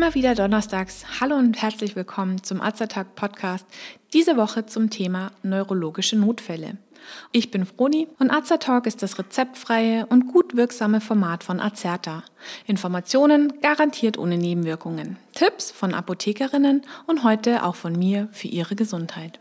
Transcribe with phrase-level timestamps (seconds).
[0.00, 1.04] Immer wieder donnerstags.
[1.20, 3.66] Hallo und herzlich willkommen zum Azertag Podcast.
[4.14, 6.78] Diese Woche zum Thema neurologische Notfälle.
[7.32, 12.24] Ich bin Froni und Azertalk ist das rezeptfreie und gut wirksame Format von Azerta.
[12.66, 15.18] Informationen garantiert ohne Nebenwirkungen.
[15.34, 19.38] Tipps von Apothekerinnen und heute auch von mir für Ihre Gesundheit.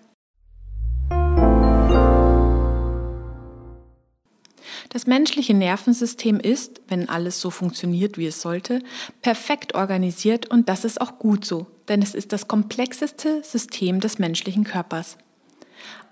[4.89, 8.81] Das menschliche Nervensystem ist, wenn alles so funktioniert, wie es sollte,
[9.21, 14.17] perfekt organisiert und das ist auch gut so, denn es ist das komplexeste System des
[14.17, 15.17] menschlichen Körpers.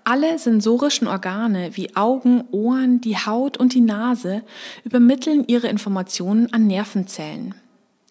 [0.04, 4.42] Alle sensorischen Organe wie Augen, Ohren, die Haut und die Nase
[4.84, 7.54] übermitteln ihre Informationen an Nervenzellen.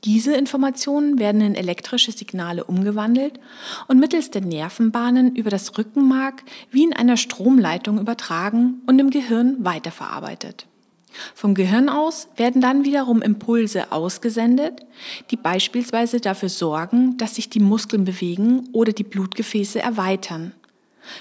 [0.07, 3.41] Diese Informationen werden in elektrische Signale umgewandelt
[3.89, 9.57] und mittels der Nervenbahnen über das Rückenmark wie in einer Stromleitung übertragen und im Gehirn
[9.65, 10.65] weiterverarbeitet.
[11.35, 14.85] Vom Gehirn aus werden dann wiederum Impulse ausgesendet,
[15.29, 20.53] die beispielsweise dafür sorgen, dass sich die Muskeln bewegen oder die Blutgefäße erweitern.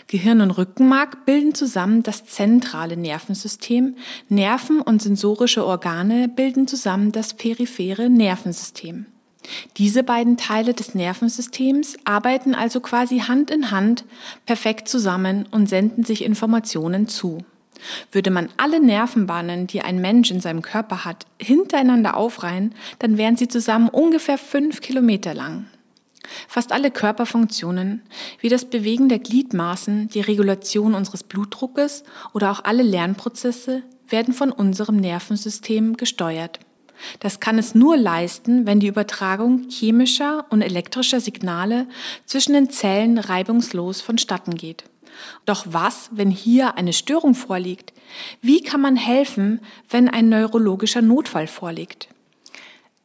[0.06, 3.96] Gehirn und Rückenmark bilden zusammen das zentrale Nervensystem,
[4.28, 9.06] Nerven und sensorische Organe bilden zusammen das periphere Nervensystem.
[9.76, 14.04] Diese beiden Teile des Nervensystems arbeiten also quasi Hand in Hand
[14.44, 17.38] perfekt zusammen und senden sich Informationen zu.
[18.10, 23.36] Würde man alle Nervenbahnen, die ein Mensch in seinem Körper hat, hintereinander aufreihen, dann wären
[23.36, 25.66] sie zusammen ungefähr fünf Kilometer lang.
[26.48, 28.02] Fast alle Körperfunktionen,
[28.40, 34.52] wie das Bewegen der Gliedmaßen, die Regulation unseres Blutdruckes oder auch alle Lernprozesse, werden von
[34.52, 36.60] unserem Nervensystem gesteuert.
[37.20, 41.86] Das kann es nur leisten, wenn die Übertragung chemischer und elektrischer Signale
[42.24, 44.84] zwischen den Zellen reibungslos vonstatten geht.
[45.44, 47.92] Doch was, wenn hier eine Störung vorliegt?
[48.40, 52.08] Wie kann man helfen, wenn ein neurologischer Notfall vorliegt?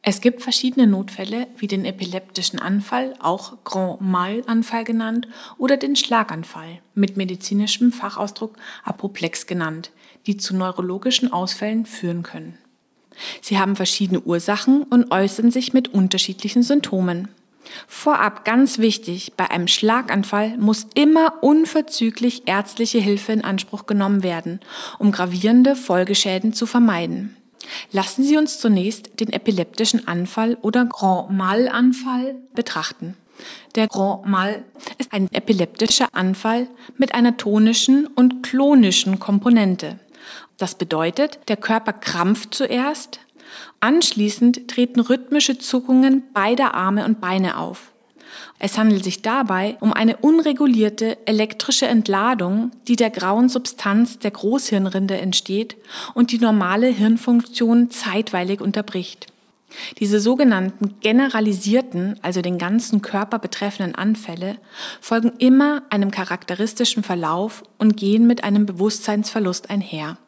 [0.04, 6.80] Es gibt verschiedene Notfälle wie den epileptischen Anfall, auch Grand Mal-Anfall genannt, oder den Schlaganfall,
[6.96, 9.92] mit medizinischem Fachausdruck Apoplex genannt,
[10.26, 12.58] die zu neurologischen Ausfällen führen können.
[13.42, 17.28] Sie haben verschiedene Ursachen und äußern sich mit unterschiedlichen Symptomen.
[17.86, 24.58] Vorab ganz wichtig, bei einem Schlaganfall muss immer unverzüglich ärztliche Hilfe in Anspruch genommen werden,
[24.98, 27.36] um gravierende Folgeschäden zu vermeiden.
[27.92, 33.16] Lassen Sie uns zunächst den epileptischen Anfall oder Grand Mal-Anfall betrachten.
[33.74, 34.64] Der Grand Mal
[34.98, 39.98] ist ein epileptischer Anfall mit einer tonischen und klonischen Komponente.
[40.58, 43.20] Das bedeutet, der Körper krampft zuerst,
[43.80, 47.91] anschließend treten rhythmische Zuckungen beider Arme und Beine auf.
[48.58, 55.18] Es handelt sich dabei um eine unregulierte elektrische Entladung, die der grauen Substanz der Großhirnrinde
[55.18, 55.76] entsteht
[56.14, 59.26] und die normale Hirnfunktion zeitweilig unterbricht.
[59.98, 64.56] Diese sogenannten generalisierten, also den ganzen Körper betreffenden Anfälle
[65.00, 70.18] folgen immer einem charakteristischen Verlauf und gehen mit einem Bewusstseinsverlust einher.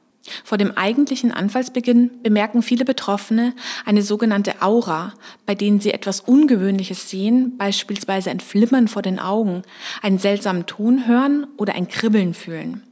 [0.43, 3.55] Vor dem eigentlichen Anfallsbeginn bemerken viele Betroffene
[3.85, 5.13] eine sogenannte Aura,
[5.45, 9.63] bei denen sie etwas Ungewöhnliches sehen, beispielsweise ein Flimmern vor den Augen,
[10.01, 12.83] einen seltsamen Ton hören oder ein Kribbeln fühlen.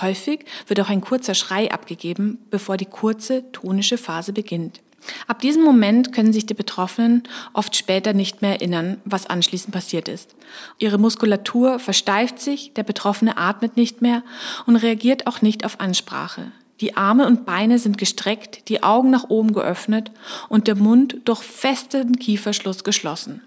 [0.00, 4.80] Häufig wird auch ein kurzer Schrei abgegeben, bevor die kurze tonische Phase beginnt.
[5.26, 7.22] Ab diesem Moment können sich die Betroffenen
[7.52, 10.34] oft später nicht mehr erinnern, was anschließend passiert ist.
[10.78, 14.22] Ihre Muskulatur versteift sich, der Betroffene atmet nicht mehr
[14.66, 16.52] und reagiert auch nicht auf Ansprache.
[16.80, 20.10] Die Arme und Beine sind gestreckt, die Augen nach oben geöffnet
[20.48, 23.42] und der Mund durch festen Kieferschluss geschlossen.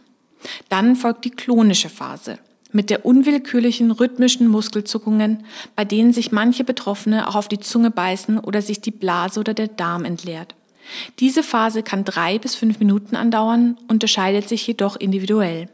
[0.69, 2.39] Dann folgt die klonische Phase
[2.73, 5.45] mit der unwillkürlichen rhythmischen Muskelzuckungen,
[5.75, 9.53] bei denen sich manche Betroffene auch auf die Zunge beißen oder sich die Blase oder
[9.53, 10.55] der Darm entleert.
[11.19, 15.69] Diese Phase kann drei bis fünf Minuten andauern, unterscheidet sich jedoch individuell.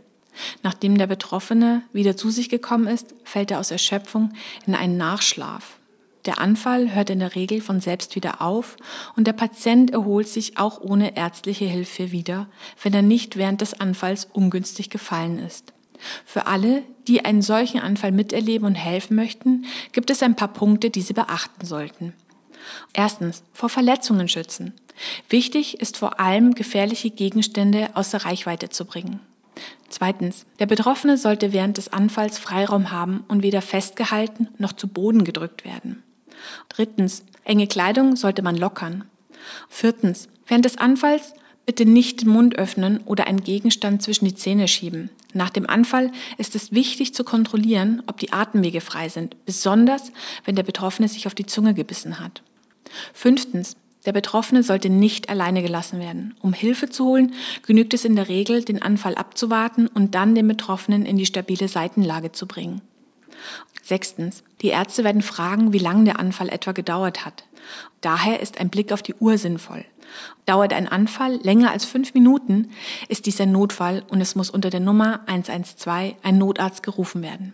[0.61, 4.33] Nachdem der Betroffene wieder zu sich gekommen ist, fällt er aus Erschöpfung
[4.67, 5.78] in einen Nachschlaf.
[6.25, 8.75] Der Anfall hört in der Regel von selbst wieder auf
[9.15, 12.47] und der Patient erholt sich auch ohne ärztliche Hilfe wieder,
[12.83, 15.73] wenn er nicht während des Anfalls ungünstig gefallen ist.
[16.25, 20.89] Für alle, die einen solchen Anfall miterleben und helfen möchten, gibt es ein paar Punkte,
[20.89, 22.13] die Sie beachten sollten.
[22.93, 24.73] Erstens, vor Verletzungen schützen.
[25.29, 29.21] Wichtig ist vor allem, gefährliche Gegenstände außer Reichweite zu bringen.
[29.89, 35.23] Zweitens, der Betroffene sollte während des Anfalls Freiraum haben und weder festgehalten noch zu Boden
[35.23, 36.03] gedrückt werden.
[36.69, 39.05] Drittens, enge Kleidung sollte man lockern.
[39.69, 41.33] Viertens, während des Anfalls
[41.65, 45.09] bitte nicht den Mund öffnen oder einen Gegenstand zwischen die Zähne schieben.
[45.33, 50.11] Nach dem Anfall ist es wichtig zu kontrollieren, ob die Atemwege frei sind, besonders
[50.45, 52.41] wenn der Betroffene sich auf die Zunge gebissen hat.
[53.13, 53.75] Fünftens,
[54.05, 56.33] Der Betroffene sollte nicht alleine gelassen werden.
[56.41, 57.33] Um Hilfe zu holen,
[57.63, 61.67] genügt es in der Regel, den Anfall abzuwarten und dann den Betroffenen in die stabile
[61.67, 62.81] Seitenlage zu bringen.
[63.83, 64.43] Sechstens.
[64.61, 67.43] Die Ärzte werden fragen, wie lange der Anfall etwa gedauert hat.
[68.01, 69.85] Daher ist ein Blick auf die Uhr sinnvoll.
[70.45, 72.71] Dauert ein Anfall länger als fünf Minuten,
[73.09, 77.53] ist dies ein Notfall und es muss unter der Nummer 112 ein Notarzt gerufen werden.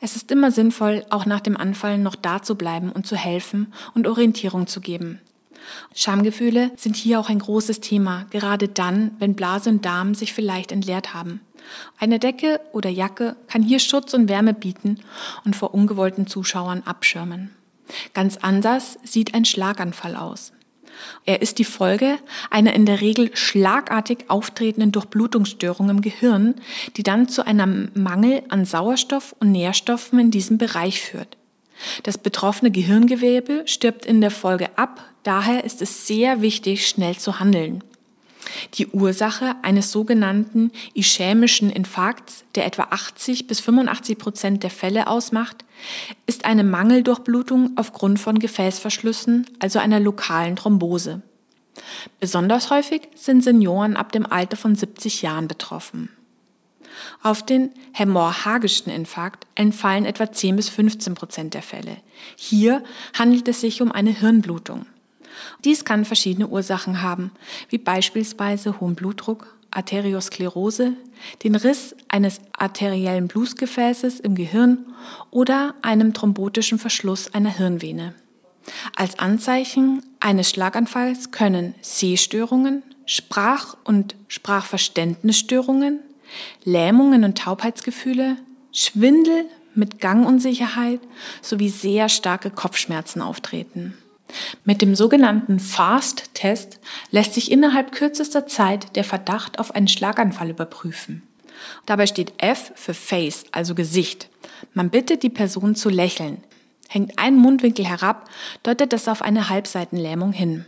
[0.00, 3.72] Es ist immer sinnvoll, auch nach dem Anfall noch da zu bleiben und zu helfen
[3.94, 5.20] und Orientierung zu geben.
[5.94, 10.72] Schamgefühle sind hier auch ein großes Thema, gerade dann, wenn Blase und Darm sich vielleicht
[10.72, 11.40] entleert haben.
[11.98, 15.00] Eine Decke oder Jacke kann hier Schutz und Wärme bieten
[15.44, 17.50] und vor ungewollten Zuschauern abschirmen.
[18.14, 20.52] Ganz anders sieht ein Schlaganfall aus.
[21.24, 22.18] Er ist die Folge
[22.50, 26.54] einer in der Regel schlagartig auftretenden Durchblutungsstörung im Gehirn,
[26.96, 31.36] die dann zu einem Mangel an Sauerstoff und Nährstoffen in diesem Bereich führt.
[32.02, 37.40] Das betroffene Gehirngewebe stirbt in der Folge ab, daher ist es sehr wichtig, schnell zu
[37.40, 37.82] handeln.
[38.74, 45.64] Die Ursache eines sogenannten ischämischen Infarkts, der etwa 80 bis 85 Prozent der Fälle ausmacht,
[46.26, 51.22] ist eine Mangeldurchblutung aufgrund von Gefäßverschlüssen, also einer lokalen Thrombose.
[52.20, 56.08] Besonders häufig sind Senioren ab dem Alter von 70 Jahren betroffen.
[57.22, 61.98] Auf den hämorrhagischen Infarkt entfallen etwa 10 bis 15 Prozent der Fälle.
[62.36, 62.82] Hier
[63.18, 64.86] handelt es sich um eine Hirnblutung.
[65.64, 67.30] Dies kann verschiedene Ursachen haben,
[67.68, 70.94] wie beispielsweise hohen Blutdruck, Arteriosklerose,
[71.42, 74.86] den Riss eines arteriellen Blutgefäßes im Gehirn
[75.30, 78.14] oder einem thrombotischen Verschluss einer Hirnvene.
[78.96, 86.00] Als Anzeichen eines Schlaganfalls können Sehstörungen, Sprach- und Sprachverständnisstörungen,
[86.64, 88.36] Lähmungen und Taubheitsgefühle,
[88.72, 91.00] Schwindel mit Gangunsicherheit
[91.42, 93.94] sowie sehr starke Kopfschmerzen auftreten.
[94.64, 96.80] Mit dem sogenannten FAST-Test
[97.10, 101.22] lässt sich innerhalb kürzester Zeit der Verdacht auf einen Schlaganfall überprüfen.
[101.86, 104.28] Dabei steht F für Face, also Gesicht.
[104.74, 106.42] Man bittet die Person zu lächeln.
[106.88, 108.28] Hängt ein Mundwinkel herab,
[108.62, 110.66] deutet das auf eine Halbseitenlähmung hin.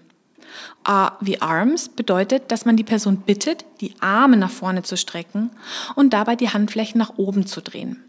[0.84, 5.50] A wie Arms bedeutet, dass man die Person bittet, die Arme nach vorne zu strecken
[5.94, 8.02] und dabei die Handflächen nach oben zu drehen.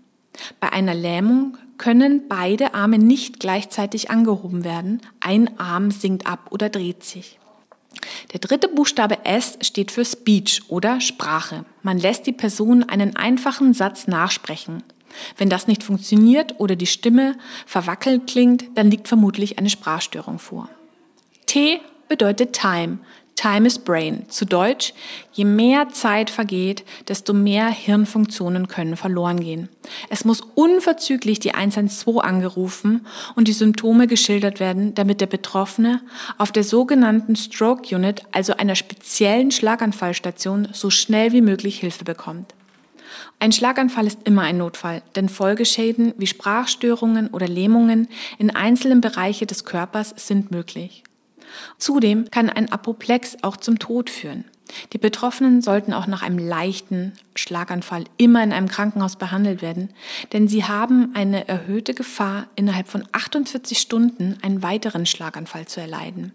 [0.59, 5.01] Bei einer Lähmung können beide Arme nicht gleichzeitig angehoben werden.
[5.19, 7.39] Ein Arm sinkt ab oder dreht sich.
[8.33, 11.65] Der dritte Buchstabe S steht für Speech oder Sprache.
[11.81, 14.83] Man lässt die Person einen einfachen Satz nachsprechen.
[15.37, 17.35] Wenn das nicht funktioniert oder die Stimme
[17.65, 20.69] verwackelt klingt, dann liegt vermutlich eine Sprachstörung vor.
[21.47, 21.79] T
[22.09, 22.99] bedeutet Time.
[23.39, 24.27] Time is Brain.
[24.27, 24.93] Zu Deutsch,
[25.31, 29.69] je mehr Zeit vergeht, desto mehr Hirnfunktionen können verloren gehen.
[30.09, 33.07] Es muss unverzüglich die 112 angerufen
[33.37, 36.01] und die Symptome geschildert werden, damit der Betroffene
[36.37, 42.53] auf der sogenannten Stroke Unit, also einer speziellen Schlaganfallstation, so schnell wie möglich Hilfe bekommt.
[43.39, 49.45] Ein Schlaganfall ist immer ein Notfall, denn Folgeschäden wie Sprachstörungen oder Lähmungen in einzelnen Bereiche
[49.45, 51.03] des Körpers sind möglich.
[51.77, 54.45] Zudem kann ein Apoplex auch zum Tod führen.
[54.93, 59.89] Die Betroffenen sollten auch nach einem leichten Schlaganfall immer in einem Krankenhaus behandelt werden,
[60.31, 66.33] denn sie haben eine erhöhte Gefahr, innerhalb von 48 Stunden einen weiteren Schlaganfall zu erleiden.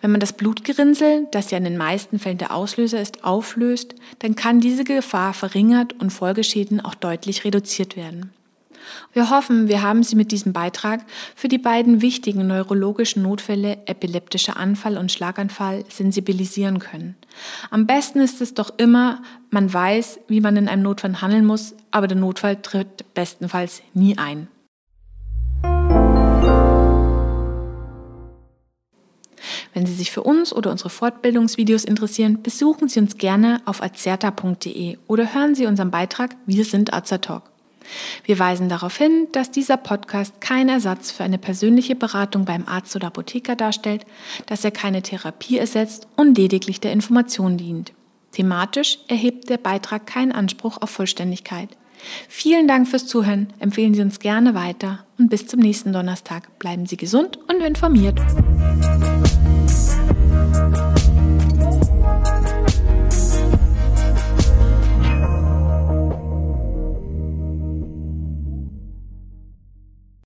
[0.00, 4.34] Wenn man das Blutgerinnsel, das ja in den meisten Fällen der Auslöser ist, auflöst, dann
[4.34, 8.32] kann diese Gefahr verringert und Folgeschäden auch deutlich reduziert werden.
[9.12, 14.56] Wir hoffen, wir haben Sie mit diesem Beitrag für die beiden wichtigen neurologischen Notfälle epileptischer
[14.56, 17.16] Anfall und Schlaganfall sensibilisieren können.
[17.70, 21.74] Am besten ist es doch immer, man weiß, wie man in einem Notfall handeln muss,
[21.90, 24.48] aber der Notfall tritt bestenfalls nie ein.
[29.74, 34.98] Wenn Sie sich für uns oder unsere Fortbildungsvideos interessieren, besuchen Sie uns gerne auf azerta.de
[35.06, 37.51] oder hören Sie unseren Beitrag Wir sind Azertalk.
[38.24, 42.94] Wir weisen darauf hin, dass dieser Podcast kein Ersatz für eine persönliche Beratung beim Arzt
[42.96, 44.06] oder Apotheker darstellt,
[44.46, 47.92] dass er keine Therapie ersetzt und lediglich der Information dient.
[48.32, 51.68] Thematisch erhebt der Beitrag keinen Anspruch auf Vollständigkeit.
[52.28, 56.58] Vielen Dank fürs Zuhören, empfehlen Sie uns gerne weiter und bis zum nächsten Donnerstag.
[56.58, 58.18] Bleiben Sie gesund und informiert.